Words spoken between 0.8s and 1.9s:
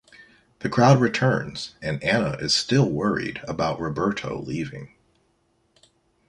returns